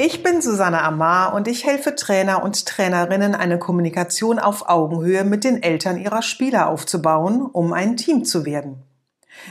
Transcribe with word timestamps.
Ich 0.00 0.22
bin 0.22 0.40
Susanne 0.40 0.80
Amar 0.80 1.34
und 1.34 1.48
ich 1.48 1.66
helfe 1.66 1.96
Trainer 1.96 2.44
und 2.44 2.66
Trainerinnen, 2.66 3.34
eine 3.34 3.58
Kommunikation 3.58 4.38
auf 4.38 4.68
Augenhöhe 4.68 5.24
mit 5.24 5.42
den 5.42 5.60
Eltern 5.60 5.98
ihrer 5.98 6.22
Spieler 6.22 6.68
aufzubauen, 6.68 7.42
um 7.42 7.72
ein 7.72 7.96
Team 7.96 8.24
zu 8.24 8.46
werden. 8.46 8.84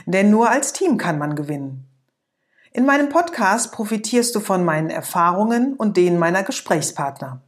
Denn 0.06 0.30
nur 0.30 0.48
als 0.48 0.72
Team 0.72 0.96
kann 0.96 1.18
man 1.18 1.36
gewinnen. 1.36 1.86
In 2.72 2.86
meinem 2.86 3.10
Podcast 3.10 3.72
profitierst 3.72 4.34
du 4.34 4.40
von 4.40 4.64
meinen 4.64 4.88
Erfahrungen 4.88 5.74
und 5.74 5.98
denen 5.98 6.18
meiner 6.18 6.44
Gesprächspartner. 6.44 7.42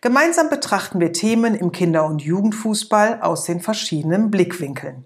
Gemeinsam 0.00 0.48
betrachten 0.48 1.00
wir 1.00 1.12
Themen 1.12 1.54
im 1.54 1.70
Kinder- 1.70 2.06
und 2.06 2.22
Jugendfußball 2.22 3.20
aus 3.20 3.44
den 3.44 3.60
verschiedenen 3.60 4.30
Blickwinkeln. 4.30 5.04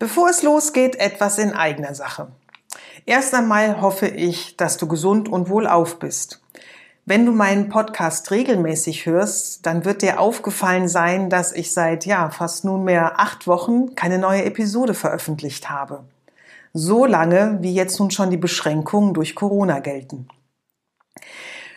Bevor 0.00 0.30
es 0.30 0.42
losgeht, 0.42 0.96
etwas 0.96 1.38
in 1.38 1.52
eigener 1.52 1.94
Sache. 1.94 2.32
Erst 3.06 3.34
einmal 3.34 3.80
hoffe 3.80 4.06
ich, 4.06 4.56
dass 4.56 4.76
du 4.76 4.86
gesund 4.86 5.28
und 5.28 5.48
wohlauf 5.48 5.98
bist. 5.98 6.42
Wenn 7.06 7.24
du 7.24 7.32
meinen 7.32 7.70
Podcast 7.70 8.30
regelmäßig 8.30 9.06
hörst, 9.06 9.64
dann 9.64 9.86
wird 9.86 10.02
dir 10.02 10.20
aufgefallen 10.20 10.88
sein, 10.88 11.30
dass 11.30 11.52
ich 11.52 11.72
seit 11.72 12.04
ja 12.04 12.28
fast 12.28 12.66
nunmehr 12.66 13.18
acht 13.18 13.46
Wochen 13.46 13.94
keine 13.94 14.18
neue 14.18 14.44
Episode 14.44 14.92
veröffentlicht 14.92 15.70
habe. 15.70 16.04
So 16.74 17.06
lange, 17.06 17.58
wie 17.62 17.72
jetzt 17.72 17.98
nun 17.98 18.10
schon 18.10 18.30
die 18.30 18.36
Beschränkungen 18.36 19.14
durch 19.14 19.34
Corona 19.34 19.78
gelten. 19.78 20.28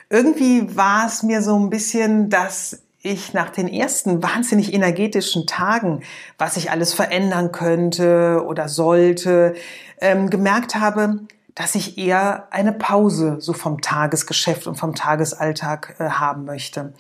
Irgendwie 0.10 0.76
war 0.76 1.08
es 1.08 1.23
mir 1.23 1.42
so 1.42 1.58
ein 1.58 1.70
bisschen, 1.70 2.30
dass 2.30 2.82
ich 3.04 3.34
nach 3.34 3.50
den 3.50 3.68
ersten 3.68 4.22
wahnsinnig 4.22 4.74
energetischen 4.74 5.48
Tagen, 5.48 6.04
was 6.38 6.58
ich 6.58 6.72
alles 6.72 6.94
verändern 6.94 7.52
könnte 7.52 8.44
oder 8.46 8.70
sollte, 8.70 9.56
ähm, 10.00 10.30
gemerkt 10.30 10.76
habe, 10.76 11.22
dass 11.56 11.76
ich 11.76 11.98
eher 11.98 12.48
eine 12.52 12.74
Pause 12.74 13.38
so 13.40 13.54
vom 13.54 13.82
Tagesgeschäft 13.82 14.68
und 14.68 14.76
vom 14.76 14.96
Tagesalltag 14.96 15.96
äh, 16.00 16.10
haben 16.10 16.46
möchte. 16.46 16.94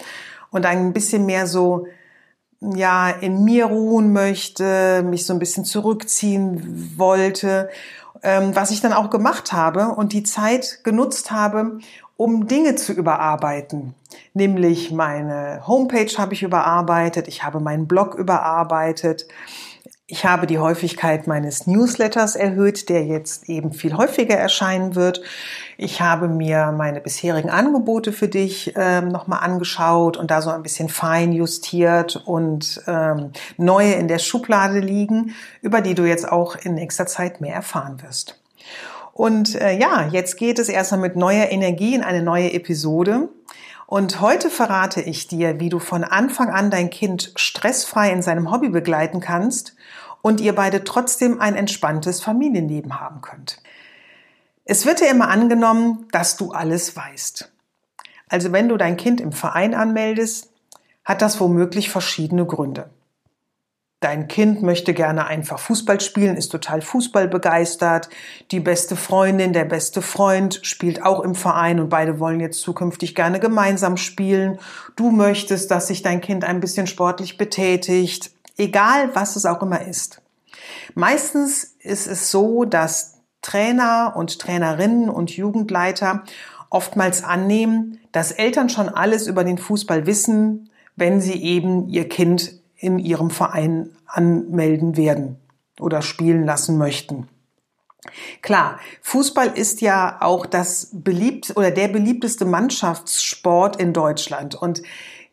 Und 0.49 0.65
ein 0.65 0.91
bisschen 0.93 1.25
mehr 1.25 1.47
so 1.47 1.87
ja 2.61 3.09
in 3.09 3.43
mir 3.43 3.65
ruhen 3.65 4.13
möchte, 4.13 5.03
mich 5.03 5.25
so 5.25 5.33
ein 5.33 5.39
bisschen 5.39 5.65
zurückziehen 5.65 6.93
wollte, 6.97 7.69
ähm, 8.23 8.55
was 8.55 8.71
ich 8.71 8.81
dann 8.81 8.93
auch 8.93 9.09
gemacht 9.09 9.51
habe 9.51 9.87
und 9.89 10.13
die 10.13 10.23
Zeit 10.23 10.83
genutzt 10.83 11.31
habe, 11.31 11.79
um 12.21 12.47
Dinge 12.47 12.75
zu 12.75 12.93
überarbeiten. 12.93 13.95
Nämlich 14.35 14.91
meine 14.91 15.65
Homepage 15.65 16.19
habe 16.19 16.35
ich 16.35 16.43
überarbeitet, 16.43 17.27
ich 17.27 17.41
habe 17.41 17.59
meinen 17.59 17.87
Blog 17.87 18.13
überarbeitet, 18.13 19.25
ich 20.05 20.23
habe 20.23 20.45
die 20.45 20.59
Häufigkeit 20.59 21.25
meines 21.25 21.65
Newsletters 21.65 22.35
erhöht, 22.35 22.89
der 22.89 23.05
jetzt 23.05 23.49
eben 23.49 23.73
viel 23.73 23.97
häufiger 23.97 24.35
erscheinen 24.35 24.93
wird. 24.93 25.23
Ich 25.79 25.99
habe 25.99 26.27
mir 26.27 26.71
meine 26.77 27.01
bisherigen 27.01 27.49
Angebote 27.49 28.11
für 28.11 28.27
dich 28.27 28.73
ähm, 28.75 29.07
nochmal 29.07 29.39
angeschaut 29.39 30.15
und 30.15 30.29
da 30.29 30.43
so 30.43 30.51
ein 30.51 30.61
bisschen 30.61 30.89
fein 30.89 31.31
justiert 31.31 32.21
und 32.27 32.83
ähm, 32.85 33.31
neue 33.57 33.93
in 33.93 34.07
der 34.07 34.19
Schublade 34.19 34.79
liegen, 34.79 35.33
über 35.63 35.81
die 35.81 35.95
du 35.95 36.03
jetzt 36.03 36.31
auch 36.31 36.55
in 36.55 36.75
nächster 36.75 37.07
Zeit 37.07 37.41
mehr 37.41 37.55
erfahren 37.55 38.03
wirst. 38.03 38.37
Und 39.21 39.53
äh, 39.53 39.77
ja, 39.77 40.07
jetzt 40.07 40.35
geht 40.35 40.57
es 40.57 40.67
erstmal 40.67 40.99
mit 40.99 41.15
neuer 41.15 41.51
Energie 41.51 41.93
in 41.93 42.01
eine 42.01 42.23
neue 42.23 42.53
Episode. 42.53 43.29
Und 43.85 44.19
heute 44.19 44.49
verrate 44.49 44.99
ich 44.99 45.27
dir, 45.27 45.59
wie 45.59 45.69
du 45.69 45.77
von 45.77 46.03
Anfang 46.03 46.49
an 46.49 46.71
dein 46.71 46.89
Kind 46.89 47.31
stressfrei 47.35 48.11
in 48.11 48.23
seinem 48.23 48.49
Hobby 48.49 48.69
begleiten 48.69 49.19
kannst 49.19 49.75
und 50.23 50.41
ihr 50.41 50.55
beide 50.55 50.83
trotzdem 50.83 51.39
ein 51.39 51.53
entspanntes 51.55 52.19
Familienleben 52.19 52.99
haben 52.99 53.21
könnt. 53.21 53.61
Es 54.65 54.87
wird 54.87 55.01
dir 55.01 55.11
immer 55.11 55.29
angenommen, 55.29 56.07
dass 56.11 56.35
du 56.35 56.53
alles 56.53 56.95
weißt. 56.95 57.51
Also 58.27 58.51
wenn 58.51 58.69
du 58.69 58.77
dein 58.77 58.97
Kind 58.97 59.21
im 59.21 59.33
Verein 59.33 59.75
anmeldest, 59.75 60.49
hat 61.05 61.21
das 61.21 61.39
womöglich 61.39 61.91
verschiedene 61.91 62.47
Gründe. 62.47 62.89
Dein 64.01 64.27
Kind 64.27 64.61
möchte 64.61 64.93
gerne 64.93 65.27
einfach 65.27 65.59
Fußball 65.59 66.01
spielen, 66.01 66.35
ist 66.35 66.49
total 66.49 66.81
Fußball 66.81 67.29
begeistert. 67.29 68.09
Die 68.51 68.59
beste 68.59 68.97
Freundin, 68.97 69.53
der 69.53 69.65
beste 69.65 70.01
Freund 70.01 70.59
spielt 70.63 71.03
auch 71.03 71.21
im 71.21 71.35
Verein 71.35 71.79
und 71.79 71.87
beide 71.89 72.19
wollen 72.19 72.41
jetzt 72.41 72.59
zukünftig 72.61 73.15
gerne 73.15 73.39
gemeinsam 73.39 73.95
spielen. 73.97 74.59
Du 74.95 75.11
möchtest, 75.11 75.71
dass 75.71 75.87
sich 75.87 76.01
dein 76.01 76.19
Kind 76.19 76.43
ein 76.43 76.59
bisschen 76.59 76.87
sportlich 76.87 77.37
betätigt 77.37 78.31
egal 78.61 79.13
was 79.15 79.35
es 79.35 79.45
auch 79.45 79.61
immer 79.61 79.85
ist. 79.85 80.21
Meistens 80.93 81.75
ist 81.79 82.07
es 82.07 82.31
so, 82.31 82.65
dass 82.65 83.19
Trainer 83.41 84.13
und 84.15 84.39
Trainerinnen 84.39 85.09
und 85.09 85.31
Jugendleiter 85.31 86.23
oftmals 86.69 87.23
annehmen, 87.23 87.99
dass 88.11 88.31
Eltern 88.31 88.69
schon 88.69 88.89
alles 88.89 89.27
über 89.27 89.43
den 89.43 89.57
Fußball 89.57 90.05
wissen, 90.05 90.69
wenn 90.95 91.19
sie 91.19 91.41
eben 91.41 91.89
ihr 91.89 92.07
Kind 92.07 92.60
in 92.81 92.99
ihrem 92.99 93.29
Verein 93.29 93.95
anmelden 94.07 94.97
werden 94.97 95.37
oder 95.79 96.01
spielen 96.01 96.45
lassen 96.45 96.77
möchten. 96.77 97.29
Klar, 98.41 98.79
Fußball 99.03 99.49
ist 99.49 99.81
ja 99.81 100.17
auch 100.21 100.47
das 100.47 100.89
beliebt 100.91 101.53
oder 101.55 101.69
der 101.69 101.87
beliebteste 101.87 102.45
Mannschaftssport 102.45 103.75
in 103.75 103.93
Deutschland 103.93 104.55
und 104.55 104.81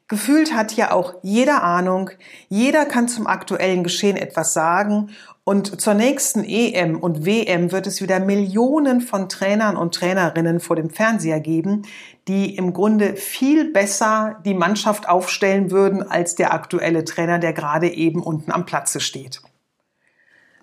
Gefühlt 0.08 0.54
hat 0.54 0.70
hier 0.70 0.94
auch 0.94 1.16
jeder 1.22 1.62
Ahnung, 1.62 2.10
jeder 2.48 2.86
kann 2.86 3.08
zum 3.08 3.26
aktuellen 3.26 3.84
Geschehen 3.84 4.16
etwas 4.16 4.54
sagen 4.54 5.10
und 5.44 5.80
zur 5.80 5.92
nächsten 5.92 6.44
EM 6.44 6.98
und 6.98 7.26
WM 7.26 7.72
wird 7.72 7.86
es 7.86 8.00
wieder 8.00 8.18
Millionen 8.18 9.02
von 9.02 9.28
Trainern 9.28 9.76
und 9.76 9.94
Trainerinnen 9.94 10.60
vor 10.60 10.76
dem 10.76 10.88
Fernseher 10.88 11.40
geben, 11.40 11.82
die 12.26 12.56
im 12.56 12.72
Grunde 12.72 13.16
viel 13.16 13.70
besser 13.70 14.40
die 14.46 14.54
Mannschaft 14.54 15.06
aufstellen 15.06 15.70
würden 15.70 16.02
als 16.02 16.34
der 16.34 16.54
aktuelle 16.54 17.04
Trainer, 17.04 17.38
der 17.38 17.52
gerade 17.52 17.88
eben 17.88 18.22
unten 18.22 18.50
am 18.50 18.64
Platze 18.64 19.00
steht. 19.00 19.42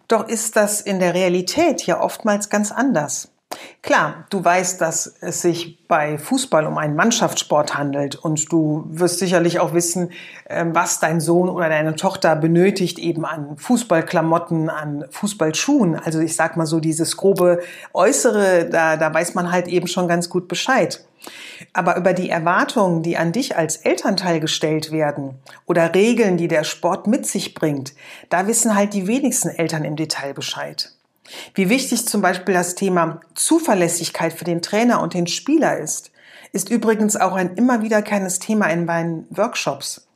Doch 0.08 0.28
ist 0.28 0.56
das 0.56 0.82
in 0.82 1.00
der 1.00 1.14
Realität 1.14 1.86
ja 1.86 2.02
oftmals 2.02 2.50
ganz 2.50 2.72
anders. 2.72 3.35
Klar, 3.82 4.26
du 4.30 4.44
weißt, 4.44 4.82
dass 4.82 5.16
es 5.22 5.42
sich 5.42 5.86
bei 5.88 6.18
Fußball 6.18 6.66
um 6.66 6.78
einen 6.78 6.96
Mannschaftssport 6.96 7.78
handelt 7.78 8.16
und 8.16 8.52
du 8.52 8.86
wirst 8.88 9.20
sicherlich 9.20 9.60
auch 9.60 9.74
wissen, 9.74 10.12
ähm, 10.50 10.74
was 10.74 11.00
dein 11.00 11.20
Sohn 11.20 11.50
oder 11.50 11.70
deine 11.70 11.96
Tochter 11.96 12.36
benötigt 12.36 12.98
eben 12.98 13.26
an 13.26 13.58
Fußballklamotten, 13.58 14.70
an 14.70 15.06
Fußballschuhen. 15.12 15.96
Also 15.96 16.20
ich 16.20 16.36
sag 16.36 16.58
mal 16.58 16.66
so 16.66 16.80
dieses 16.80 17.16
grobe 17.16 17.62
Äußere, 17.94 18.68
da, 18.70 18.98
da 18.98 19.14
weiß 19.14 19.36
man 19.36 19.52
halt 19.52 19.68
eben 19.68 19.88
schon 19.88 20.08
ganz 20.08 20.30
gut 20.30 20.48
Bescheid. 20.48 21.06
Aber 21.74 21.98
über 21.98 22.14
die 22.14 22.30
Erwartungen, 22.30 23.04
die 23.04 23.18
an 23.18 23.32
dich 23.32 23.56
als 23.56 23.78
Elternteil 23.78 24.40
gestellt 24.40 24.92
werden 24.92 25.36
oder 25.66 25.94
Regeln, 25.94 26.38
die 26.38 26.48
der 26.48 26.64
Sport 26.64 27.08
mit 27.08 27.26
sich 27.26 27.54
bringt, 27.54 27.94
da 28.30 28.48
wissen 28.48 28.76
halt 28.76 28.94
die 28.94 29.08
wenigsten 29.08 29.50
Eltern 29.50 29.84
im 29.84 29.96
Detail 29.96 30.34
Bescheid. 30.34 30.95
Wie 31.54 31.70
wichtig 31.70 32.08
zum 32.08 32.22
Beispiel 32.22 32.54
das 32.54 32.76
Thema 32.76 33.22
Zuverlässigkeit 33.34 34.34
für 34.34 34.46
den 34.46 34.62
Trainer 34.62 35.02
und 35.02 35.14
den 35.14 35.28
Spieler 35.28 35.78
ist, 35.78 36.12
ist 36.52 36.70
übrigens 36.70 37.16
auch 37.16 37.34
ein 37.34 37.56
immer 37.56 37.82
wiederkehrendes 37.82 38.40
Thema 38.40 38.68
in 38.68 38.86
meinen 38.86 39.26
Workshops. 39.30 40.08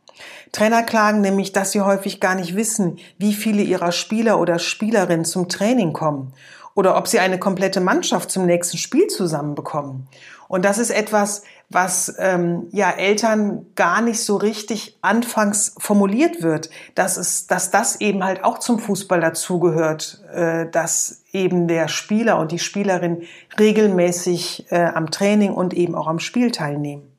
Trainer 0.52 0.84
klagen 0.84 1.22
nämlich, 1.22 1.52
dass 1.52 1.72
sie 1.72 1.82
häufig 1.82 2.20
gar 2.20 2.36
nicht 2.36 2.56
wissen, 2.56 2.98
wie 3.18 3.34
viele 3.34 3.62
ihrer 3.62 3.92
Spieler 3.92 4.40
oder 4.40 4.60
Spielerinnen 4.60 5.26
zum 5.26 5.48
Training 5.48 5.94
kommen 5.94 6.34
oder 6.76 6.98
ob 6.98 7.08
sie 7.08 7.20
eine 7.20 7.40
komplette 7.40 7.82
Mannschaft 7.82 8.32
zum 8.32 8.46
nächsten 8.46 8.78
Spiel 8.78 9.08
zusammenbekommen. 9.08 10.08
Und 10.50 10.66
das 10.66 10.80
ist 10.80 10.90
etwas, 10.90 11.44
was 11.70 12.16
ähm, 12.18 12.70
ja 12.72 12.90
Eltern 12.90 13.68
gar 13.76 14.02
nicht 14.02 14.20
so 14.20 14.36
richtig 14.36 14.98
anfangs 15.04 15.76
formuliert 15.78 16.42
wird, 16.42 16.72
dass 16.96 17.18
es, 17.18 17.46
dass 17.46 17.70
das 17.70 18.02
eben 18.02 18.24
halt 18.24 18.44
auch 18.44 18.58
zum 18.58 18.80
Fußball 18.80 19.22
dazugehört, 19.22 20.24
äh, 20.34 20.68
dass 20.68 21.22
eben 21.32 21.68
der 21.68 21.88
Spieler 21.88 22.40
und 22.40 22.52
die 22.52 22.58
Spielerin 22.58 23.28
regelmäßig 23.60 24.72
äh, 24.72 24.86
am 24.86 25.12
Training 25.12 25.54
und 25.54 25.76
eben 25.76 25.94
auch 25.94 26.08
am 26.08 26.18
Spiel 26.18 26.50
teilnehmen. 26.50 27.16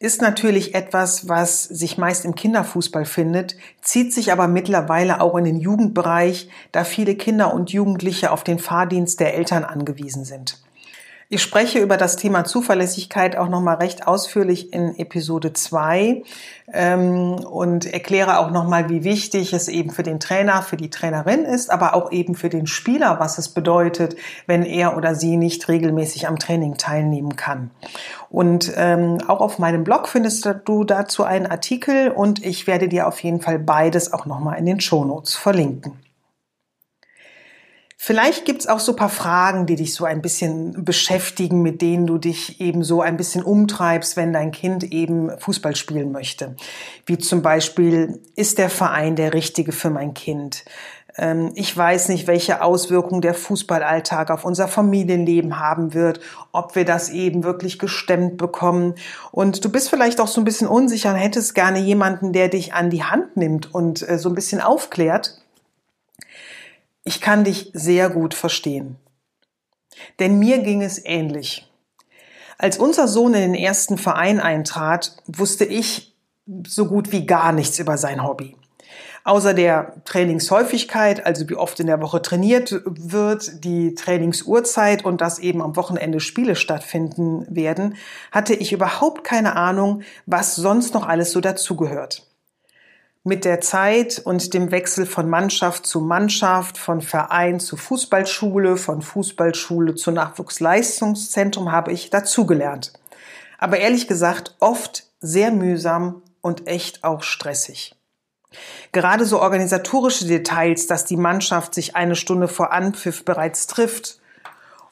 Ist 0.00 0.22
natürlich 0.22 0.74
etwas, 0.74 1.28
was 1.28 1.64
sich 1.64 1.98
meist 1.98 2.24
im 2.24 2.34
Kinderfußball 2.34 3.04
findet, 3.04 3.56
zieht 3.82 4.14
sich 4.14 4.32
aber 4.32 4.48
mittlerweile 4.48 5.20
auch 5.20 5.36
in 5.36 5.44
den 5.44 5.60
Jugendbereich, 5.60 6.48
da 6.72 6.84
viele 6.84 7.14
Kinder 7.14 7.52
und 7.52 7.72
Jugendliche 7.72 8.30
auf 8.30 8.42
den 8.42 8.58
Fahrdienst 8.58 9.20
der 9.20 9.34
Eltern 9.34 9.64
angewiesen 9.64 10.24
sind. 10.24 10.61
Ich 11.34 11.40
spreche 11.40 11.78
über 11.78 11.96
das 11.96 12.16
Thema 12.16 12.44
Zuverlässigkeit 12.44 13.38
auch 13.38 13.48
nochmal 13.48 13.76
recht 13.76 14.06
ausführlich 14.06 14.74
in 14.74 14.98
Episode 14.98 15.54
2 15.54 16.24
ähm, 16.74 17.36
und 17.36 17.86
erkläre 17.86 18.38
auch 18.38 18.50
nochmal, 18.50 18.90
wie 18.90 19.02
wichtig 19.02 19.54
es 19.54 19.68
eben 19.68 19.88
für 19.88 20.02
den 20.02 20.20
Trainer, 20.20 20.60
für 20.60 20.76
die 20.76 20.90
Trainerin 20.90 21.46
ist, 21.46 21.70
aber 21.70 21.94
auch 21.94 22.12
eben 22.12 22.34
für 22.34 22.50
den 22.50 22.66
Spieler, 22.66 23.18
was 23.18 23.38
es 23.38 23.48
bedeutet, 23.48 24.14
wenn 24.46 24.62
er 24.62 24.94
oder 24.94 25.14
sie 25.14 25.38
nicht 25.38 25.66
regelmäßig 25.68 26.28
am 26.28 26.38
Training 26.38 26.76
teilnehmen 26.76 27.34
kann. 27.34 27.70
Und 28.28 28.70
ähm, 28.76 29.16
auch 29.26 29.40
auf 29.40 29.58
meinem 29.58 29.84
Blog 29.84 30.08
findest 30.08 30.46
du 30.66 30.84
dazu 30.84 31.24
einen 31.24 31.46
Artikel 31.46 32.10
und 32.10 32.44
ich 32.44 32.66
werde 32.66 32.88
dir 32.88 33.08
auf 33.08 33.18
jeden 33.20 33.40
Fall 33.40 33.58
beides 33.58 34.12
auch 34.12 34.26
nochmal 34.26 34.58
in 34.58 34.66
den 34.66 34.80
Shownotes 34.80 35.34
verlinken. 35.34 35.94
Vielleicht 38.04 38.46
gibt's 38.46 38.66
auch 38.66 38.80
so 38.80 38.96
paar 38.96 39.08
Fragen, 39.08 39.64
die 39.64 39.76
dich 39.76 39.94
so 39.94 40.04
ein 40.04 40.22
bisschen 40.22 40.84
beschäftigen, 40.84 41.62
mit 41.62 41.80
denen 41.80 42.04
du 42.04 42.18
dich 42.18 42.60
eben 42.60 42.82
so 42.82 43.00
ein 43.00 43.16
bisschen 43.16 43.44
umtreibst, 43.44 44.16
wenn 44.16 44.32
dein 44.32 44.50
Kind 44.50 44.82
eben 44.82 45.30
Fußball 45.38 45.76
spielen 45.76 46.10
möchte. 46.10 46.56
Wie 47.06 47.16
zum 47.16 47.42
Beispiel, 47.42 48.20
ist 48.34 48.58
der 48.58 48.70
Verein 48.70 49.14
der 49.14 49.34
richtige 49.34 49.70
für 49.70 49.88
mein 49.88 50.14
Kind? 50.14 50.64
Ähm, 51.16 51.52
ich 51.54 51.76
weiß 51.76 52.08
nicht, 52.08 52.26
welche 52.26 52.60
Auswirkungen 52.62 53.20
der 53.20 53.34
Fußballalltag 53.34 54.32
auf 54.32 54.44
unser 54.44 54.66
Familienleben 54.66 55.60
haben 55.60 55.94
wird, 55.94 56.18
ob 56.50 56.74
wir 56.74 56.84
das 56.84 57.08
eben 57.08 57.44
wirklich 57.44 57.78
gestemmt 57.78 58.36
bekommen. 58.36 58.96
Und 59.30 59.64
du 59.64 59.70
bist 59.70 59.90
vielleicht 59.90 60.20
auch 60.20 60.26
so 60.26 60.40
ein 60.40 60.44
bisschen 60.44 60.66
unsicher 60.66 61.10
und 61.10 61.20
hättest 61.20 61.54
gerne 61.54 61.78
jemanden, 61.78 62.32
der 62.32 62.48
dich 62.48 62.74
an 62.74 62.90
die 62.90 63.04
Hand 63.04 63.36
nimmt 63.36 63.72
und 63.72 64.08
äh, 64.08 64.18
so 64.18 64.28
ein 64.28 64.34
bisschen 64.34 64.60
aufklärt. 64.60 65.41
Ich 67.04 67.20
kann 67.20 67.44
dich 67.44 67.70
sehr 67.74 68.10
gut 68.10 68.34
verstehen. 68.34 68.96
Denn 70.18 70.38
mir 70.38 70.58
ging 70.58 70.82
es 70.82 71.04
ähnlich. 71.04 71.68
Als 72.58 72.78
unser 72.78 73.08
Sohn 73.08 73.34
in 73.34 73.40
den 73.52 73.54
ersten 73.54 73.98
Verein 73.98 74.38
eintrat, 74.38 75.16
wusste 75.26 75.64
ich 75.64 76.14
so 76.66 76.86
gut 76.86 77.10
wie 77.10 77.26
gar 77.26 77.52
nichts 77.52 77.78
über 77.78 77.98
sein 77.98 78.22
Hobby. 78.22 78.56
Außer 79.24 79.54
der 79.54 80.04
Trainingshäufigkeit, 80.04 81.24
also 81.24 81.48
wie 81.48 81.54
oft 81.54 81.78
in 81.80 81.86
der 81.86 82.00
Woche 82.00 82.22
trainiert 82.22 82.82
wird, 82.84 83.64
die 83.64 83.94
Trainingsuhrzeit 83.94 85.04
und 85.04 85.20
dass 85.20 85.38
eben 85.38 85.62
am 85.62 85.76
Wochenende 85.76 86.18
Spiele 86.18 86.56
stattfinden 86.56 87.46
werden, 87.48 87.96
hatte 88.32 88.54
ich 88.54 88.72
überhaupt 88.72 89.22
keine 89.22 89.54
Ahnung, 89.54 90.02
was 90.26 90.56
sonst 90.56 90.94
noch 90.94 91.06
alles 91.06 91.30
so 91.30 91.40
dazugehört 91.40 92.26
mit 93.24 93.44
der 93.44 93.60
Zeit 93.60 94.20
und 94.24 94.52
dem 94.52 94.70
Wechsel 94.72 95.06
von 95.06 95.30
Mannschaft 95.30 95.86
zu 95.86 96.00
Mannschaft, 96.00 96.76
von 96.76 97.00
Verein 97.00 97.60
zu 97.60 97.76
Fußballschule, 97.76 98.76
von 98.76 99.00
Fußballschule 99.00 99.94
zu 99.94 100.10
Nachwuchsleistungszentrum 100.10 101.70
habe 101.70 101.92
ich 101.92 102.10
dazugelernt. 102.10 102.92
Aber 103.58 103.78
ehrlich 103.78 104.08
gesagt, 104.08 104.56
oft 104.58 105.06
sehr 105.20 105.52
mühsam 105.52 106.22
und 106.40 106.66
echt 106.66 107.04
auch 107.04 107.22
stressig. 107.22 107.94
Gerade 108.90 109.24
so 109.24 109.40
organisatorische 109.40 110.26
Details, 110.26 110.88
dass 110.88 111.04
die 111.04 111.16
Mannschaft 111.16 111.74
sich 111.74 111.94
eine 111.94 112.16
Stunde 112.16 112.48
vor 112.48 112.72
Anpfiff 112.72 113.24
bereits 113.24 113.68
trifft 113.68 114.18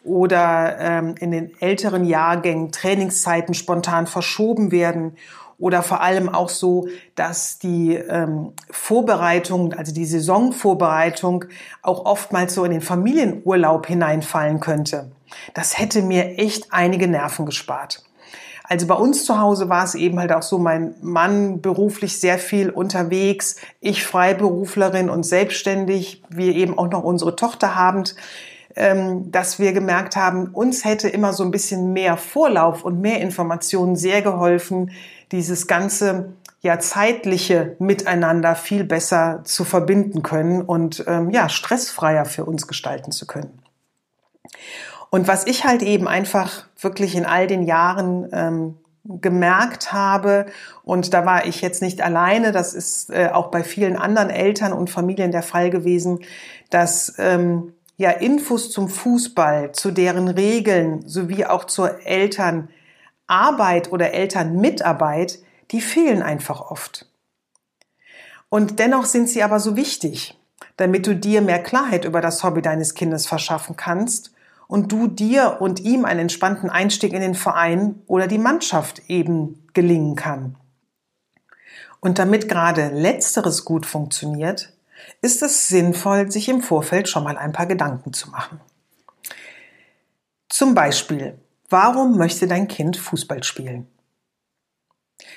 oder 0.04 0.78
ähm, 0.78 1.14
in 1.18 1.32
den 1.32 1.60
älteren 1.60 2.04
Jahrgängen 2.04 2.72
Trainingszeiten 2.72 3.54
spontan 3.54 4.06
verschoben 4.06 4.70
werden 4.70 5.16
oder 5.60 5.82
vor 5.82 6.00
allem 6.00 6.28
auch 6.28 6.48
so, 6.48 6.88
dass 7.14 7.58
die 7.58 7.94
ähm, 7.94 8.52
Vorbereitung, 8.70 9.74
also 9.74 9.92
die 9.92 10.06
Saisonvorbereitung 10.06 11.44
auch 11.82 12.06
oftmals 12.06 12.54
so 12.54 12.64
in 12.64 12.72
den 12.72 12.80
Familienurlaub 12.80 13.86
hineinfallen 13.86 14.58
könnte. 14.58 15.12
Das 15.54 15.78
hätte 15.78 16.02
mir 16.02 16.38
echt 16.38 16.72
einige 16.72 17.06
Nerven 17.06 17.46
gespart. 17.46 18.02
Also 18.64 18.86
bei 18.86 18.94
uns 18.94 19.24
zu 19.24 19.40
Hause 19.40 19.68
war 19.68 19.84
es 19.84 19.96
eben 19.96 20.20
halt 20.20 20.32
auch 20.32 20.42
so, 20.42 20.56
mein 20.58 20.94
Mann 21.02 21.60
beruflich 21.60 22.20
sehr 22.20 22.38
viel 22.38 22.70
unterwegs, 22.70 23.56
ich 23.80 24.04
Freiberuflerin 24.04 25.10
und 25.10 25.26
selbstständig, 25.26 26.22
wir 26.28 26.54
eben 26.54 26.78
auch 26.78 26.88
noch 26.88 27.02
unsere 27.02 27.34
Tochter 27.34 27.74
habend, 27.74 28.14
ähm, 28.76 29.32
dass 29.32 29.58
wir 29.58 29.72
gemerkt 29.72 30.14
haben, 30.14 30.50
uns 30.52 30.84
hätte 30.84 31.08
immer 31.08 31.32
so 31.32 31.42
ein 31.42 31.50
bisschen 31.50 31.92
mehr 31.92 32.16
Vorlauf 32.16 32.84
und 32.84 33.00
mehr 33.00 33.20
Informationen 33.20 33.96
sehr 33.96 34.22
geholfen, 34.22 34.92
dieses 35.32 35.66
ganze 35.66 36.32
ja 36.62 36.78
zeitliche 36.78 37.76
Miteinander 37.78 38.54
viel 38.54 38.84
besser 38.84 39.40
zu 39.44 39.64
verbinden 39.64 40.22
können 40.22 40.62
und 40.62 41.04
ähm, 41.06 41.30
ja 41.30 41.48
stressfreier 41.48 42.24
für 42.24 42.44
uns 42.44 42.66
gestalten 42.66 43.12
zu 43.12 43.26
können. 43.26 43.62
Und 45.10 45.26
was 45.26 45.46
ich 45.46 45.64
halt 45.64 45.82
eben 45.82 46.06
einfach 46.06 46.66
wirklich 46.78 47.16
in 47.16 47.24
all 47.24 47.46
den 47.46 47.62
Jahren 47.62 48.28
ähm, 48.32 48.76
gemerkt 49.04 49.92
habe, 49.92 50.46
und 50.84 51.14
da 51.14 51.24
war 51.24 51.46
ich 51.46 51.62
jetzt 51.62 51.82
nicht 51.82 52.02
alleine, 52.02 52.52
das 52.52 52.74
ist 52.74 53.10
äh, 53.10 53.30
auch 53.32 53.50
bei 53.50 53.64
vielen 53.64 53.96
anderen 53.96 54.30
Eltern 54.30 54.72
und 54.72 54.90
Familien 54.90 55.32
der 55.32 55.42
Fall 55.42 55.70
gewesen, 55.70 56.20
dass 56.68 57.14
ähm, 57.18 57.72
ja 57.96 58.10
Infos 58.10 58.70
zum 58.70 58.88
Fußball, 58.88 59.72
zu 59.72 59.90
deren 59.90 60.28
Regeln 60.28 61.06
sowie 61.08 61.44
auch 61.44 61.64
zur 61.64 62.06
Eltern 62.06 62.68
Arbeit 63.30 63.92
oder 63.92 64.12
Elternmitarbeit, 64.12 65.38
die 65.70 65.80
fehlen 65.80 66.22
einfach 66.22 66.60
oft. 66.60 67.06
Und 68.48 68.78
dennoch 68.78 69.04
sind 69.04 69.28
sie 69.28 69.42
aber 69.42 69.60
so 69.60 69.76
wichtig, 69.76 70.36
damit 70.76 71.06
du 71.06 71.14
dir 71.14 71.40
mehr 71.40 71.62
Klarheit 71.62 72.04
über 72.04 72.20
das 72.20 72.42
Hobby 72.42 72.62
deines 72.62 72.94
Kindes 72.94 73.26
verschaffen 73.26 73.76
kannst 73.76 74.32
und 74.66 74.90
du 74.90 75.06
dir 75.06 75.58
und 75.60 75.80
ihm 75.80 76.04
einen 76.04 76.20
entspannten 76.20 76.70
Einstieg 76.70 77.12
in 77.12 77.20
den 77.20 77.34
Verein 77.34 78.02
oder 78.06 78.26
die 78.26 78.38
Mannschaft 78.38 79.02
eben 79.08 79.64
gelingen 79.72 80.16
kann. 80.16 80.56
Und 82.00 82.18
damit 82.18 82.48
gerade 82.48 82.88
letzteres 82.88 83.64
gut 83.64 83.86
funktioniert, 83.86 84.72
ist 85.22 85.42
es 85.42 85.68
sinnvoll, 85.68 86.30
sich 86.30 86.48
im 86.48 86.62
Vorfeld 86.62 87.08
schon 87.08 87.24
mal 87.24 87.36
ein 87.36 87.52
paar 87.52 87.66
Gedanken 87.66 88.12
zu 88.12 88.30
machen. 88.30 88.60
Zum 90.48 90.74
Beispiel, 90.74 91.38
Warum 91.70 92.18
möchte 92.18 92.48
dein 92.48 92.68
Kind 92.68 92.96
Fußball 92.96 93.44
spielen? 93.44 93.86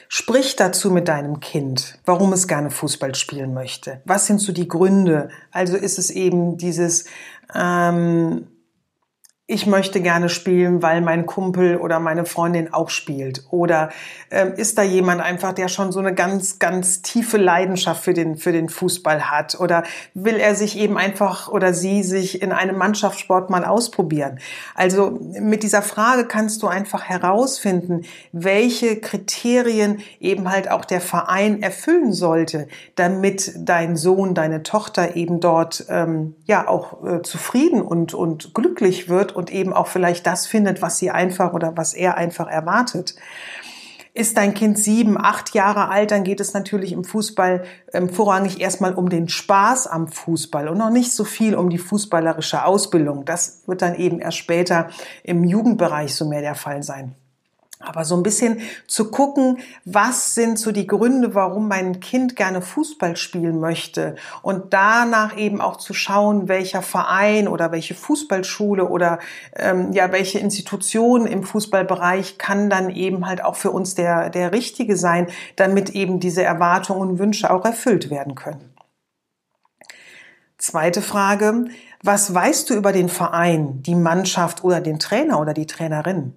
Sprich 0.07 0.55
dazu 0.55 0.91
mit 0.91 1.07
deinem 1.07 1.39
Kind, 1.39 1.99
warum 2.05 2.33
es 2.33 2.47
gerne 2.47 2.71
Fußball 2.71 3.15
spielen 3.15 3.53
möchte. 3.53 4.01
Was 4.05 4.25
sind 4.27 4.39
so 4.39 4.51
die 4.51 4.67
Gründe? 4.67 5.29
Also 5.51 5.77
ist 5.77 5.99
es 5.99 6.09
eben 6.09 6.57
dieses, 6.57 7.05
ähm, 7.53 8.47
ich 9.45 9.65
möchte 9.65 9.99
gerne 9.99 10.29
spielen, 10.29 10.81
weil 10.81 11.01
mein 11.01 11.25
Kumpel 11.25 11.75
oder 11.75 11.99
meine 11.99 12.23
Freundin 12.23 12.73
auch 12.73 12.89
spielt? 12.89 13.43
Oder 13.49 13.89
ähm, 14.31 14.53
ist 14.53 14.77
da 14.77 14.83
jemand 14.83 15.19
einfach, 15.19 15.51
der 15.51 15.67
schon 15.67 15.91
so 15.91 15.99
eine 15.99 16.13
ganz, 16.13 16.59
ganz 16.59 17.01
tiefe 17.01 17.35
Leidenschaft 17.35 18.05
für 18.05 18.13
den, 18.13 18.37
für 18.37 18.53
den 18.53 18.69
Fußball 18.69 19.29
hat? 19.29 19.59
Oder 19.59 19.83
will 20.13 20.37
er 20.37 20.55
sich 20.55 20.77
eben 20.77 20.97
einfach 20.97 21.49
oder 21.49 21.73
sie 21.73 22.03
sich 22.03 22.41
in 22.41 22.53
einem 22.53 22.77
Mannschaftssport 22.77 23.49
mal 23.49 23.65
ausprobieren? 23.65 24.39
Also 24.75 25.19
mit 25.21 25.63
dieser 25.63 25.81
Frage 25.81 26.25
kannst 26.25 26.63
du 26.63 26.67
einfach 26.67 27.03
herausfinden, 27.03 28.05
welche 28.31 29.01
Kriterien 29.01 29.99
eben 30.21 30.49
halt 30.49 30.71
auch 30.71 30.85
der 30.85 31.01
Verein 31.01 31.61
erfüllen 31.61 32.13
sollte, 32.13 32.69
damit 32.95 33.51
dein 33.57 33.97
Sohn, 33.97 34.35
deine 34.35 34.63
Tochter 34.63 35.17
eben 35.17 35.41
dort 35.41 35.85
ähm, 35.89 36.35
ja 36.45 36.65
auch 36.65 37.03
äh, 37.03 37.21
zufrieden 37.23 37.81
und, 37.81 38.13
und 38.13 38.53
glücklich 38.53 39.09
wird 39.09 39.32
und 39.35 39.51
eben 39.51 39.73
auch 39.73 39.87
vielleicht 39.87 40.25
das 40.25 40.47
findet, 40.47 40.81
was 40.81 40.97
sie 40.97 41.11
einfach 41.11 41.53
oder 41.53 41.75
was 41.75 41.93
er 41.93 42.17
einfach 42.17 42.47
erwartet. 42.47 43.15
Ist 44.15 44.37
dein 44.37 44.53
Kind 44.53 44.77
sieben, 44.77 45.17
acht 45.17 45.55
Jahre 45.55 45.89
alt, 45.89 46.11
dann 46.11 46.23
geht 46.23 46.39
es 46.39 46.53
natürlich 46.53 46.91
im 46.91 47.03
Fußball 47.03 47.63
ähm, 47.93 48.09
vorrangig 48.09 48.61
erstmal 48.61 48.93
um 48.93 49.09
den 49.09 49.27
Spaß 49.27 49.87
am 49.87 50.07
Fußball 50.07 50.67
und 50.67 50.77
noch 50.77 50.91
nicht 50.91 51.11
so 51.11 51.23
viel 51.23 51.55
um 51.55 51.71
die 51.71 51.79
fußballerische 51.79 52.63
Ausbildung. 52.63 53.25
Das 53.25 53.63
wird 53.65 53.81
dann 53.81 53.95
eben 53.95 54.19
erst 54.19 54.37
später 54.37 54.89
im 55.23 55.43
Jugendbereich 55.43 56.13
so 56.13 56.27
mehr 56.27 56.41
der 56.41 56.53
Fall 56.53 56.83
sein. 56.83 57.15
Aber 57.85 58.05
so 58.05 58.15
ein 58.15 58.23
bisschen 58.23 58.61
zu 58.87 59.11
gucken, 59.11 59.59
was 59.83 60.35
sind 60.35 60.57
so 60.57 60.71
die 60.71 60.87
Gründe, 60.87 61.35
warum 61.35 61.67
mein 61.67 61.99
Kind 61.99 62.35
gerne 62.35 62.61
Fußball 62.61 63.17
spielen 63.17 63.59
möchte 63.59 64.15
und 64.41 64.73
danach 64.73 65.37
eben 65.37 65.59
auch 65.59 65.75
zu 65.75 65.93
schauen, 65.93 66.47
welcher 66.47 66.81
Verein 66.81 67.47
oder 67.47 67.71
welche 67.71 67.93
Fußballschule 67.93 68.87
oder 68.87 69.19
ähm, 69.55 69.91
ja 69.91 70.11
welche 70.11 70.39
Institution 70.39 71.27
im 71.27 71.43
Fußballbereich 71.43 72.37
kann 72.37 72.69
dann 72.69 72.89
eben 72.89 73.27
halt 73.27 73.43
auch 73.43 73.55
für 73.55 73.71
uns 73.71 73.95
der 73.95 74.29
der 74.29 74.53
richtige 74.53 74.95
sein, 74.95 75.27
damit 75.55 75.89
eben 75.89 76.19
diese 76.19 76.43
Erwartungen 76.43 77.01
und 77.01 77.19
Wünsche 77.19 77.51
auch 77.51 77.65
erfüllt 77.65 78.09
werden 78.09 78.35
können. 78.35 78.73
Zweite 80.57 81.01
Frage: 81.01 81.65
Was 82.01 82.33
weißt 82.33 82.69
du 82.69 82.75
über 82.75 82.93
den 82.93 83.09
Verein, 83.09 83.83
die 83.83 83.95
Mannschaft 83.95 84.63
oder 84.63 84.79
den 84.79 84.97
Trainer 84.97 85.41
oder 85.41 85.53
die 85.53 85.67
Trainerin? 85.67 86.35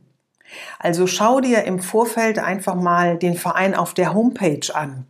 Also 0.78 1.06
schau 1.06 1.40
dir 1.40 1.64
im 1.64 1.80
Vorfeld 1.80 2.38
einfach 2.38 2.74
mal 2.74 3.18
den 3.18 3.34
Verein 3.34 3.74
auf 3.74 3.94
der 3.94 4.14
Homepage 4.14 4.74
an. 4.74 5.06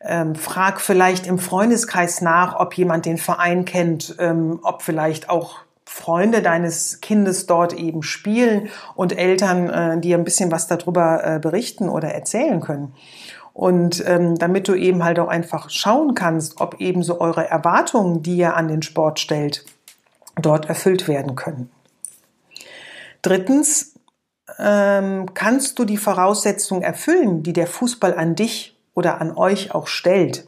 Ähm, 0.00 0.34
frag 0.34 0.80
vielleicht 0.80 1.26
im 1.26 1.38
Freundeskreis 1.38 2.20
nach, 2.20 2.58
ob 2.58 2.74
jemand 2.74 3.04
den 3.04 3.18
Verein 3.18 3.64
kennt, 3.64 4.14
ähm, 4.18 4.60
ob 4.62 4.82
vielleicht 4.82 5.28
auch 5.28 5.56
Freunde 5.84 6.42
deines 6.42 7.00
Kindes 7.00 7.46
dort 7.46 7.72
eben 7.72 8.02
spielen 8.02 8.68
und 8.94 9.16
Eltern 9.16 9.70
äh, 9.70 10.00
dir 10.00 10.16
ein 10.16 10.24
bisschen 10.24 10.52
was 10.52 10.66
darüber 10.68 11.24
äh, 11.24 11.38
berichten 11.40 11.88
oder 11.88 12.08
erzählen 12.08 12.60
können. 12.60 12.94
Und 13.54 14.04
ähm, 14.06 14.36
damit 14.36 14.68
du 14.68 14.74
eben 14.74 15.02
halt 15.02 15.18
auch 15.18 15.26
einfach 15.26 15.68
schauen 15.70 16.14
kannst, 16.14 16.60
ob 16.60 16.80
eben 16.80 17.02
so 17.02 17.20
eure 17.20 17.48
Erwartungen, 17.48 18.22
die 18.22 18.36
ihr 18.36 18.54
an 18.54 18.68
den 18.68 18.82
Sport 18.82 19.18
stellt, 19.18 19.64
dort 20.36 20.68
erfüllt 20.68 21.08
werden 21.08 21.34
können. 21.34 21.68
Drittens, 23.22 23.94
ähm, 24.58 25.34
kannst 25.34 25.78
du 25.78 25.84
die 25.84 25.96
Voraussetzungen 25.96 26.82
erfüllen, 26.82 27.42
die 27.42 27.52
der 27.52 27.66
Fußball 27.66 28.14
an 28.14 28.34
dich 28.34 28.76
oder 28.94 29.20
an 29.20 29.36
euch 29.36 29.74
auch 29.74 29.86
stellt. 29.86 30.46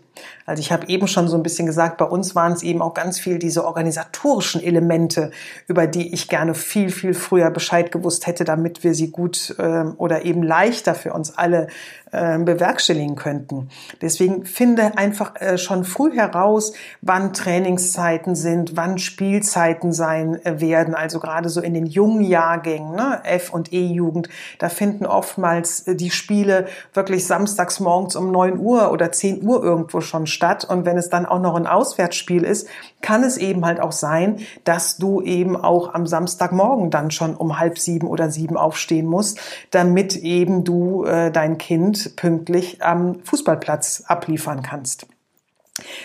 Also 0.50 0.62
ich 0.62 0.72
habe 0.72 0.88
eben 0.88 1.06
schon 1.06 1.28
so 1.28 1.36
ein 1.36 1.44
bisschen 1.44 1.66
gesagt, 1.66 1.96
bei 1.96 2.04
uns 2.04 2.34
waren 2.34 2.50
es 2.50 2.64
eben 2.64 2.82
auch 2.82 2.92
ganz 2.92 3.20
viel 3.20 3.38
diese 3.38 3.64
organisatorischen 3.64 4.60
Elemente, 4.60 5.30
über 5.68 5.86
die 5.86 6.12
ich 6.12 6.26
gerne 6.26 6.54
viel, 6.54 6.90
viel 6.90 7.14
früher 7.14 7.52
Bescheid 7.52 7.92
gewusst 7.92 8.26
hätte, 8.26 8.42
damit 8.42 8.82
wir 8.82 8.92
sie 8.92 9.12
gut 9.12 9.54
äh, 9.58 9.84
oder 9.96 10.24
eben 10.24 10.42
leichter 10.42 10.96
für 10.96 11.12
uns 11.12 11.38
alle 11.38 11.68
äh, 12.10 12.36
bewerkstelligen 12.38 13.14
könnten. 13.14 13.68
Deswegen 14.02 14.44
finde 14.44 14.98
einfach 14.98 15.40
äh, 15.40 15.56
schon 15.56 15.84
früh 15.84 16.16
heraus, 16.16 16.72
wann 17.00 17.32
Trainingszeiten 17.32 18.34
sind, 18.34 18.76
wann 18.76 18.98
Spielzeiten 18.98 19.92
sein 19.92 20.44
äh, 20.44 20.60
werden. 20.60 20.96
Also 20.96 21.20
gerade 21.20 21.48
so 21.48 21.60
in 21.60 21.74
den 21.74 21.86
jungen 21.86 22.22
Jahrgängen, 22.22 22.96
ne, 22.96 23.20
F- 23.22 23.52
und 23.52 23.72
E-Jugend, 23.72 24.28
da 24.58 24.68
finden 24.68 25.06
oftmals 25.06 25.86
äh, 25.86 25.94
die 25.94 26.10
Spiele 26.10 26.66
wirklich 26.92 27.24
samstags 27.24 27.78
morgens 27.78 28.16
um 28.16 28.32
neun 28.32 28.58
Uhr 28.58 28.90
oder 28.90 29.12
zehn 29.12 29.46
Uhr 29.46 29.62
irgendwo 29.62 30.00
schon 30.00 30.26
statt. 30.26 30.39
Und 30.64 30.84
wenn 30.84 30.98
es 30.98 31.08
dann 31.08 31.26
auch 31.26 31.40
noch 31.40 31.54
ein 31.54 31.66
Auswärtsspiel 31.66 32.42
ist, 32.42 32.68
kann 33.00 33.22
es 33.22 33.36
eben 33.36 33.64
halt 33.64 33.80
auch 33.80 33.92
sein, 33.92 34.38
dass 34.64 34.96
du 34.96 35.20
eben 35.22 35.56
auch 35.56 35.94
am 35.94 36.06
Samstagmorgen 36.06 36.90
dann 36.90 37.10
schon 37.10 37.36
um 37.36 37.58
halb 37.58 37.78
sieben 37.78 38.06
oder 38.06 38.30
sieben 38.30 38.56
aufstehen 38.56 39.06
musst, 39.06 39.40
damit 39.70 40.16
eben 40.16 40.64
du 40.64 41.04
äh, 41.04 41.30
dein 41.30 41.58
Kind 41.58 42.16
pünktlich 42.16 42.82
am 42.82 43.20
Fußballplatz 43.24 44.04
abliefern 44.06 44.62
kannst. 44.62 45.06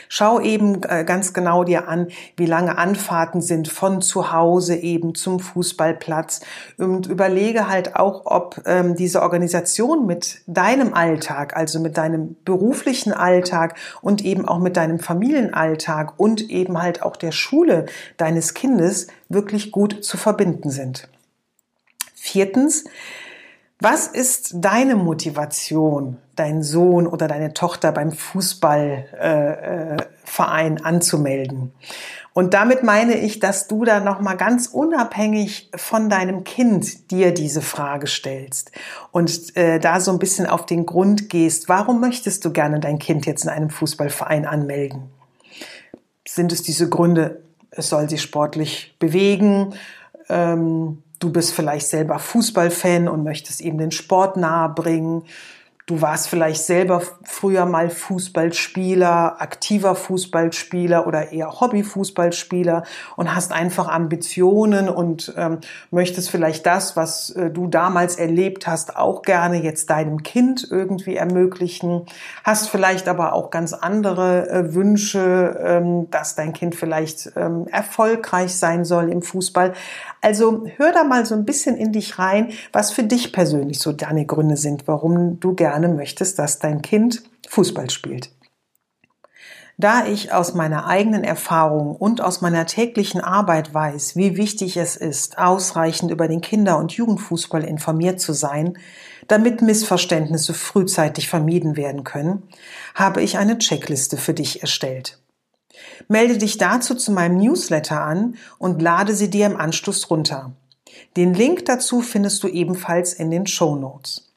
Schau 0.10 0.39
eben 0.39 0.84
äh, 0.84 1.03
ganz 1.05 1.34
genau 1.34 1.63
dir 1.63 1.88
an, 1.88 2.08
wie 2.38 2.46
lange 2.46 2.77
Anfahrten 2.77 3.41
sind 3.41 3.67
von 3.67 4.01
zu 4.01 4.32
Hause 4.32 4.75
eben 4.75 5.15
zum 5.15 5.39
Fußballplatz 5.39 6.41
und 6.77 7.08
überlege 7.08 7.70
halt 7.70 7.96
auch, 7.96 8.25
ob 8.25 8.62
ähm, 8.65 8.96
diese 8.96 9.22
Organisation 9.22 10.05
mit 10.05 10.41
deinem 10.48 10.94
Alltag, 10.94 11.55
also 11.55 11.79
mit 11.79 11.98
deinem 11.98 12.36
beruflichen 12.46 13.13
Alltag 13.13 13.75
und 14.01 14.24
eben 14.24 14.48
auch 14.48 14.60
mit 14.60 14.77
deinem 14.77 15.00
Familienalltag 15.00 16.13
und 16.17 16.50
eben 16.50 16.82
halt 16.82 17.01
auch 17.01 17.15
der 17.15 17.32
Schule 17.32 17.86
deines 18.17 18.53
Kindes 18.53 19.08
wirklich 19.29 19.72
gut 19.72 20.03
zu 20.03 20.17
verbinden 20.17 20.70
sind. 20.70 21.08
Viertens, 22.13 22.86
was 23.79 24.08
ist 24.08 24.53
deine 24.55 24.96
Motivation, 24.96 26.17
deinen 26.36 26.63
Sohn 26.63 27.08
oder 27.08 27.27
deine 27.27 27.53
Tochter 27.53 27.91
beim 27.91 28.12
Fußballverein 28.12 30.77
äh, 30.77 30.79
äh, 30.79 30.84
anzumelden? 30.84 31.74
Und 32.32 32.53
damit 32.53 32.84
meine 32.84 33.17
ich, 33.17 33.39
dass 33.39 33.67
du 33.67 33.86
da 33.86 34.01
noch 34.01 34.20
mal 34.20 34.36
ganz 34.36 34.67
unabhängig 34.67 35.72
von 35.75 36.10
deinem 36.10 36.44
Kind 36.44 37.10
dir 37.10 37.34
diese 37.34 37.62
Frage 37.62 38.08
stellst 38.08 38.72
und 39.12 39.55
äh, 39.55 39.79
da 39.79 40.01
so 40.01 40.12
ein 40.12 40.20
bisschen 40.20 40.46
auf 40.46 40.65
den 40.65 40.86
Grund 40.86 41.29
gehst. 41.29 41.70
Warum 41.70 42.01
möchtest 42.01 42.44
du 42.44 42.51
gerne 42.51 42.82
dein 42.82 43.00
Kind 43.00 43.25
jetzt 43.25 43.46
in 43.46 43.50
einem 43.50 43.70
Fußballverein 43.70 44.46
anmelden? 44.46 45.10
Sind 46.27 46.51
es 46.51 46.62
diese 46.62 46.89
Gründe, 46.89 47.41
es 47.72 47.88
soll 47.88 48.10
sich 48.10 48.22
sportlich 48.22 48.98
bewegen? 49.00 49.74
Ähm, 50.27 51.03
Du 51.20 51.32
bist 51.32 51.54
vielleicht 51.54 51.88
selber 51.88 52.20
Fußballfan 52.20 53.08
und 53.08 53.24
möchtest 53.24 53.62
eben 53.62 53.78
den 53.78 53.92
Sport 53.92 54.38
nahebringen. 54.38 55.24
Du 55.88 56.01
warst 56.01 56.30
vielleicht 56.30 56.63
selber 56.63 57.04
früher 57.22 57.68
mal 57.68 57.92
Fußballspieler, 57.92 59.39
aktiver 59.39 59.94
Fußballspieler 59.94 61.06
oder 61.06 61.32
eher 61.32 61.60
Hobbyfußballspieler 61.60 62.82
und 63.15 63.36
hast 63.36 63.51
einfach 63.51 63.88
Ambitionen 63.88 64.89
und 64.89 65.32
ähm, 65.38 65.60
möchtest 65.92 66.32
vielleicht 66.32 66.65
das, 66.65 66.98
was 66.98 67.30
äh, 67.30 67.51
du 67.51 67.68
damals 67.68 68.15
erlebt 68.15 68.65
hast, 68.65 68.96
auch 68.96 69.22
gerne 69.22 69.62
jetzt 69.62 69.92
deinem 69.92 70.24
Kind 70.24 70.68
irgendwie 70.72 71.18
ermöglichen. 71.18 72.08
Hast 72.44 72.70
vielleicht 72.70 73.08
aber 73.08 73.34
auch 73.34 73.51
ganz 73.51 73.74
andere 73.74 74.50
äh, 74.50 74.74
Wünsche, 74.74 75.60
ähm, 75.63 76.10
dass 76.10 76.34
dein 76.34 76.54
Kind 76.54 76.74
vielleicht 76.74 77.32
ähm, 77.36 77.68
erfolgreich 77.68 78.56
sein 78.56 78.86
soll 78.86 79.12
im 79.12 79.22
Fußball. 79.22 79.74
Also 80.20 80.65
hör 80.77 80.92
da 80.92 81.04
mal 81.04 81.27
so 81.27 81.36
ein 81.36 81.46
bisschen 81.46 81.77
in 81.77 81.92
dich 81.92 82.18
rein, 82.18 82.50
was 82.74 82.92
für 82.92 83.04
dich 83.04 83.32
persönlich 83.32 83.77
so 83.77 83.92
deine 83.92 84.25
Gründe 84.25 84.58
sind, 84.58 84.88
warum 84.88 85.39
du 85.39 85.54
gerne 85.75 85.94
möchtest, 85.94 86.39
dass 86.39 86.60
dein 86.60 86.82
Kind 86.82 87.24
Fußball 87.50 87.89
spielt. 87.89 88.32
Da 89.77 90.05
ich 90.08 90.32
aus 90.32 90.53
meiner 90.53 90.88
eigenen 90.88 91.25
Erfahrung 91.25 91.98
und 91.98 92.22
aus 92.22 92.39
meiner 92.39 92.65
täglichen 92.65 93.20
Arbeit 93.20 93.74
weiß, 93.74 94.15
wie 94.15 94.38
wichtig 94.38 94.77
es 94.77 94.96
ist, 94.96 95.38
ausreichend 95.38 96.12
über 96.12 96.29
den 96.29 96.39
Kinder- 96.39 96.77
und 96.77 96.94
Jugendfußball 96.94 97.62
informiert 97.62 98.22
zu 98.22 98.32
sein, 98.32 98.77
damit 99.27 99.62
Missverständnisse 99.62 100.53
frühzeitig 100.53 101.27
vermieden 101.27 101.75
werden 101.75 102.05
können, 102.05 102.44
habe 102.94 103.22
ich 103.22 103.38
eine 103.38 103.58
Checkliste 103.58 104.15
für 104.15 104.34
dich 104.34 104.62
erstellt. 104.62 105.20
Melde 106.08 106.38
dich 106.38 106.58
dazu 106.58 106.96
zu 106.96 107.12
meinem 107.12 107.36
Newsletter 107.38 108.00
an 108.00 108.36
und 108.60 108.82
lade 108.82 109.13
sie 109.13 109.29
dir 109.29 109.46
im 109.46 109.58
Anschluss 109.58 110.10
runter. 110.10 110.53
Den 111.17 111.34
Link 111.34 111.65
dazu 111.65 112.00
findest 112.00 112.41
du 112.44 112.48
ebenfalls 112.48 113.12
in 113.12 113.29
den 113.29 113.46
Show 113.46 113.75
Notes. 113.75 114.35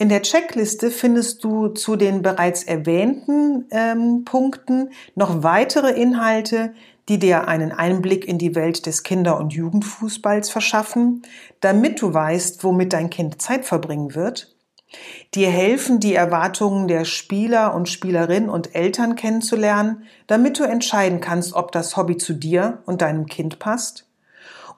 In 0.00 0.08
der 0.08 0.22
Checkliste 0.22 0.90
findest 0.90 1.44
du 1.44 1.68
zu 1.68 1.94
den 1.94 2.22
bereits 2.22 2.64
erwähnten 2.64 3.66
ähm, 3.70 4.24
Punkten 4.24 4.90
noch 5.14 5.42
weitere 5.42 5.90
Inhalte, 5.90 6.72
die 7.10 7.18
dir 7.18 7.48
einen 7.48 7.70
Einblick 7.70 8.26
in 8.26 8.38
die 8.38 8.54
Welt 8.54 8.86
des 8.86 9.02
Kinder- 9.02 9.38
und 9.38 9.52
Jugendfußballs 9.52 10.48
verschaffen, 10.48 11.20
damit 11.60 12.00
du 12.00 12.14
weißt, 12.14 12.64
womit 12.64 12.94
dein 12.94 13.10
Kind 13.10 13.42
Zeit 13.42 13.66
verbringen 13.66 14.14
wird 14.14 14.56
Dir 15.34 15.50
helfen, 15.50 16.00
die 16.00 16.14
Erwartungen 16.14 16.88
der 16.88 17.04
Spieler 17.04 17.74
und 17.74 17.88
Spielerinnen 17.88 18.50
und 18.50 18.74
Eltern 18.74 19.14
kennenzulernen, 19.14 20.04
damit 20.26 20.58
du 20.58 20.64
entscheiden 20.64 21.20
kannst, 21.20 21.54
ob 21.54 21.70
das 21.72 21.96
Hobby 21.96 22.16
zu 22.16 22.32
dir 22.32 22.82
und 22.86 23.00
deinem 23.00 23.26
Kind 23.26 23.58
passt. 23.60 24.09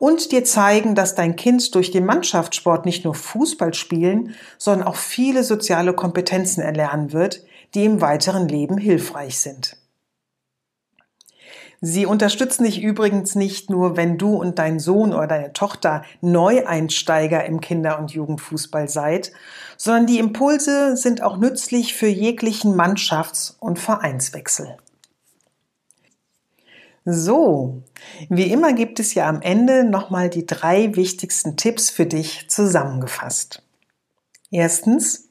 Und 0.03 0.33
dir 0.33 0.43
zeigen, 0.43 0.97
dass 0.97 1.15
dein 1.15 1.37
Kind 1.37 1.77
durch 1.77 1.93
den 1.93 2.05
Mannschaftssport 2.05 2.87
nicht 2.87 3.05
nur 3.05 3.15
Fußball 3.15 3.73
spielen, 3.73 4.35
sondern 4.59 4.89
auch 4.89 4.97
viele 4.97 5.45
soziale 5.45 5.93
Kompetenzen 5.93 6.61
erlernen 6.61 7.13
wird, 7.13 7.45
die 7.77 7.85
im 7.85 8.01
weiteren 8.01 8.49
Leben 8.49 8.79
hilfreich 8.79 9.39
sind. 9.39 9.77
Sie 11.81 12.05
unterstützen 12.05 12.65
dich 12.65 12.83
übrigens 12.83 13.37
nicht 13.37 13.71
nur, 13.71 13.97
wenn 13.97 14.19
du 14.19 14.35
und 14.35 14.59
dein 14.59 14.81
Sohn 14.81 15.15
oder 15.15 15.29
deine 15.29 15.53
Tochter 15.53 16.03
Neueinsteiger 16.21 17.45
im 17.45 17.61
Kinder- 17.61 18.01
und 18.01 18.11
Jugendfußball 18.11 18.89
seid, 18.89 19.31
sondern 19.77 20.07
die 20.07 20.19
Impulse 20.19 20.97
sind 20.97 21.23
auch 21.23 21.37
nützlich 21.37 21.95
für 21.95 22.09
jeglichen 22.09 22.75
Mannschafts- 22.75 23.55
und 23.61 23.79
Vereinswechsel. 23.79 24.79
So, 27.05 27.83
wie 28.29 28.51
immer 28.51 28.75
gibt 28.75 29.01
es 29.01 29.15
ja 29.15 29.29
am 29.29 29.43
Ende 29.43 29.85
nochmal 29.85 30.31
die 30.31 30.47
drei 30.47 30.95
wichtigsten 30.95 31.57
Tipps 31.57 31.91
für 31.91 32.07
dich 32.07 32.49
zusammengefasst. 32.49 33.63
Erstens, 34.51 35.29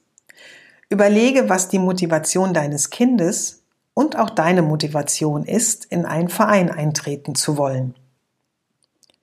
überlege, 0.90 1.48
was 1.48 1.68
die 1.68 1.78
Motivation 1.78 2.52
deines 2.52 2.90
Kindes 2.90 3.62
und 3.94 4.16
auch 4.16 4.28
deine 4.28 4.60
Motivation 4.60 5.44
ist, 5.44 5.86
in 5.86 6.04
einen 6.04 6.28
Verein 6.28 6.70
eintreten 6.70 7.34
zu 7.34 7.56
wollen. 7.56 7.94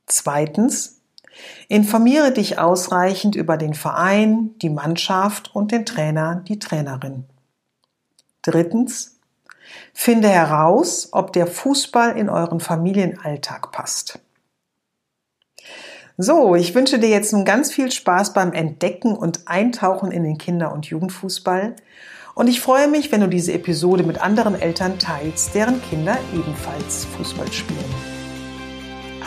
Zweitens, 0.08 1.01
informiere 1.68 2.32
dich 2.32 2.58
ausreichend 2.58 3.36
über 3.36 3.58
den 3.58 3.75
Verein, 3.75 4.58
die 4.60 4.72
Mannschaft 4.72 5.53
und 5.53 5.72
den 5.72 5.86
Trainer, 5.86 6.44
die 6.48 6.58
Trainerin. 6.58 7.25
Drittens, 8.41 9.18
finde 9.93 10.29
heraus, 10.29 11.09
ob 11.11 11.33
der 11.33 11.47
Fußball 11.47 12.17
in 12.17 12.29
euren 12.29 12.59
Familienalltag 12.59 13.71
passt. 13.71 14.19
So, 16.17 16.55
ich 16.55 16.75
wünsche 16.75 16.99
dir 16.99 17.09
jetzt 17.09 17.31
nun 17.31 17.45
ganz 17.45 17.71
viel 17.71 17.91
Spaß 17.91 18.33
beim 18.33 18.51
Entdecken 18.51 19.15
und 19.15 19.47
Eintauchen 19.47 20.11
in 20.11 20.23
den 20.23 20.38
Kinder- 20.38 20.73
und 20.73 20.85
Jugendfußball 20.88 21.75
und 22.39 22.47
ich 22.47 22.61
freue 22.61 22.88
mich, 22.88 23.11
wenn 23.11 23.19
du 23.19 23.27
diese 23.27 23.51
Episode 23.51 24.03
mit 24.03 24.21
anderen 24.21 24.57
Eltern 24.57 24.97
teilst, 24.97 25.53
deren 25.55 25.81
Kinder 25.81 26.17
ebenfalls 26.33 27.03
Fußball 27.17 27.51
spielen. 27.51 27.93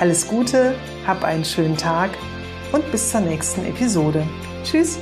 Alles 0.00 0.26
Gute, 0.26 0.74
hab 1.06 1.22
einen 1.22 1.44
schönen 1.44 1.76
Tag 1.76 2.10
und 2.72 2.90
bis 2.90 3.10
zur 3.10 3.20
nächsten 3.20 3.66
Episode. 3.66 4.26
Tschüss! 4.64 4.98